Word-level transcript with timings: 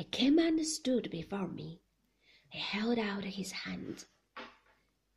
He 0.00 0.04
came 0.04 0.38
and 0.38 0.66
stood 0.66 1.10
before 1.10 1.46
me. 1.46 1.82
He 2.48 2.58
held 2.58 2.98
out 2.98 3.22
his 3.22 3.52
hand. 3.52 4.06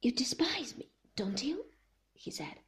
You 0.02 0.12
despise 0.12 0.75
me, 0.75 0.90
don't 1.15 1.41
you? 1.41 1.67
he 2.13 2.29
said. 2.29 2.59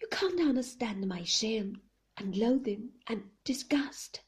You 0.00 0.06
can't 0.08 0.38
understand 0.38 1.08
my 1.08 1.24
shame 1.24 1.82
and 2.16 2.36
loathing 2.36 2.90
and 3.08 3.30
disgust. 3.42 4.20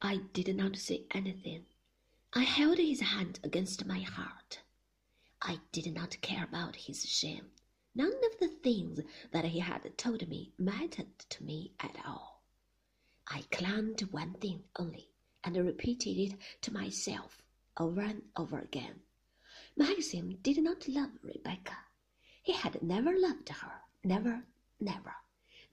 I 0.00 0.18
did 0.32 0.54
not 0.54 0.76
say 0.76 1.06
anything. 1.10 1.66
I 2.32 2.44
held 2.44 2.78
his 2.78 3.00
hand 3.00 3.40
against 3.42 3.84
my 3.84 3.98
heart. 3.98 4.60
I 5.42 5.58
did 5.72 5.92
not 5.92 6.20
care 6.20 6.44
about 6.44 6.76
his 6.76 7.04
shame. 7.04 7.50
None 7.96 8.14
of 8.24 8.38
the 8.38 8.46
things 8.62 9.00
that 9.32 9.46
he 9.46 9.58
had 9.58 9.98
told 9.98 10.28
me 10.28 10.52
mattered 10.56 11.18
to 11.30 11.42
me 11.42 11.72
at 11.80 11.96
all. 12.06 12.35
I 13.36 13.42
clung 13.54 13.94
to 13.96 14.06
one 14.06 14.32
thing 14.32 14.64
only 14.78 15.10
and 15.44 15.58
repeated 15.58 16.16
it 16.16 16.38
to 16.62 16.72
myself 16.72 17.42
over 17.76 18.00
and 18.00 18.22
over 18.34 18.58
again. 18.58 19.02
Maxim 19.76 20.38
did 20.40 20.62
not 20.62 20.88
love 20.88 21.10
Rebecca. 21.22 21.76
He 22.42 22.52
had 22.52 22.82
never 22.82 23.14
loved 23.14 23.50
her, 23.50 23.82
never, 24.02 24.46
never. 24.80 25.16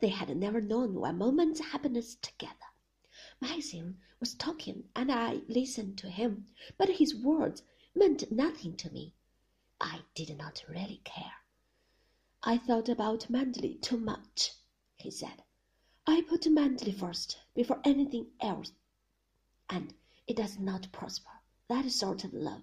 They 0.02 0.10
had 0.10 0.36
never 0.36 0.60
known 0.60 0.96
one 0.96 1.18
moment's 1.18 1.62
happiness 1.62 2.16
together. 2.16 2.68
Maxim 3.40 3.98
was 4.20 4.34
talking, 4.34 4.90
and 4.94 5.10
I 5.10 5.44
listened 5.48 5.98
to 6.00 6.10
him, 6.10 6.48
but 6.78 6.90
his 6.90 7.16
words 7.16 7.64
meant 7.96 8.30
nothing 8.30 8.76
to 8.76 8.92
me. 8.92 9.14
I 9.80 10.02
did 10.16 10.38
not 10.38 10.66
really 10.68 11.00
care. 11.06 11.46
I 12.44 12.58
thought 12.58 12.90
about 12.90 13.30
Manderley 13.30 13.82
too 13.82 13.96
much, 13.98 14.52
he 14.98 15.10
said. 15.10 15.44
I 16.06 16.22
put 16.22 16.42
Manderley 16.42 16.94
first 16.94 17.38
before 17.56 17.80
anything 17.84 18.32
else 18.42 18.74
and 19.70 19.94
it 20.28 20.36
does 20.36 20.60
not 20.60 20.92
prosper. 20.92 21.30
That 21.70 21.90
sort 21.90 22.24
of 22.24 22.34
love. 22.34 22.62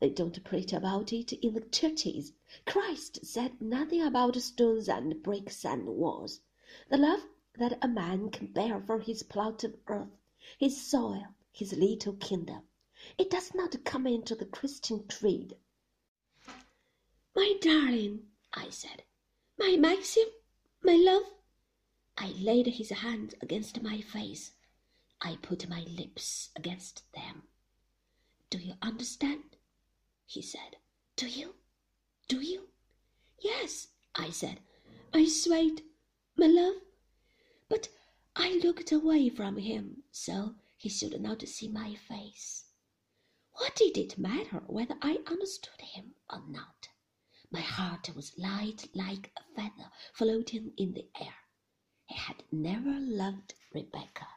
They 0.00 0.08
don't 0.08 0.42
preach 0.42 0.72
about 0.72 1.12
it 1.12 1.32
in 1.32 1.54
the 1.54 1.60
churches. 1.60 2.32
Christ 2.66 3.24
said 3.24 3.60
nothing 3.60 4.02
about 4.02 4.36
stones 4.36 4.88
and 4.88 5.22
bricks 5.22 5.64
and 5.64 5.86
walls. 5.86 6.40
The 6.88 6.96
love 6.96 7.26
that 7.58 7.78
a 7.82 7.88
man 7.88 8.30
can 8.30 8.46
bear 8.46 8.80
for 8.80 8.98
his 8.98 9.22
plot 9.22 9.62
of 9.64 9.76
earth, 9.86 10.16
his 10.58 10.80
soil, 10.80 11.26
his 11.52 11.74
little 11.74 12.14
kingdom. 12.14 12.62
It 13.18 13.30
does 13.30 13.54
not 13.54 13.84
come 13.84 14.06
into 14.06 14.34
the 14.34 14.46
Christian 14.46 15.06
creed. 15.06 15.56
My 17.36 17.56
darling, 17.60 18.28
I 18.54 18.70
said, 18.70 19.04
my 19.58 19.76
Maxim, 19.76 20.28
my 20.82 20.94
love. 20.96 21.24
I 22.24 22.28
laid 22.38 22.68
his 22.68 22.90
hand 22.90 23.34
against 23.40 23.82
my 23.82 24.00
face. 24.00 24.52
I 25.20 25.38
put 25.42 25.68
my 25.68 25.80
lips 25.80 26.50
against 26.54 27.02
them. 27.14 27.48
Do 28.48 28.58
you 28.58 28.74
understand? 28.80 29.56
he 30.24 30.40
said. 30.40 30.76
Do 31.16 31.26
you? 31.26 31.56
Do 32.28 32.40
you? 32.40 32.68
Yes, 33.40 33.88
I 34.14 34.30
said. 34.30 34.60
I 35.12 35.24
swayed, 35.26 35.82
my 36.36 36.46
love. 36.46 36.76
But 37.68 37.88
I 38.36 38.52
looked 38.62 38.92
away 38.92 39.28
from 39.28 39.56
him 39.56 40.04
so 40.12 40.54
he 40.76 40.88
should 40.88 41.20
not 41.20 41.48
see 41.48 41.66
my 41.66 41.96
face. 41.96 42.66
What 43.54 43.74
did 43.74 43.98
it 43.98 44.16
matter 44.16 44.62
whether 44.68 44.96
I 45.02 45.18
understood 45.26 45.80
him 45.80 46.14
or 46.30 46.40
not? 46.46 46.86
My 47.50 47.62
heart 47.62 48.14
was 48.14 48.38
light 48.38 48.88
like 48.94 49.32
a 49.36 49.42
feather 49.56 49.90
floating 50.14 50.72
in 50.76 50.92
the 50.92 51.08
air. 51.20 51.34
Had 52.26 52.44
never 52.52 53.00
loved 53.00 53.54
Rebecca. 53.74 54.28